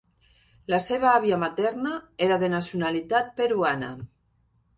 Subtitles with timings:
[0.73, 1.91] La seva àvia materna
[2.29, 3.93] era de nacionalitat peruana.